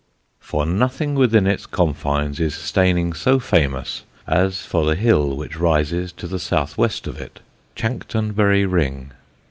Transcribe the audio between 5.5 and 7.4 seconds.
rises to the south west of it